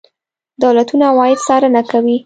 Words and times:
دولتونه 0.63 1.03
عواید 1.11 1.39
څارنه 1.47 1.81
کوي. 1.91 2.17